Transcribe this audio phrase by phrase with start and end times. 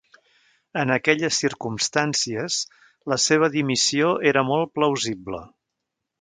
[0.83, 2.57] En aquelles circumstàncies,
[3.13, 5.45] la seva dimissió era molt plausible.